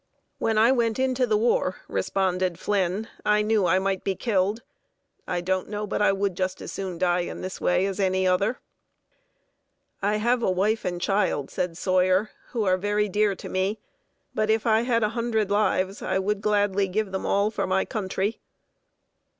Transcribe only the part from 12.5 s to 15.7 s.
are very dear to me, but if I had a hundred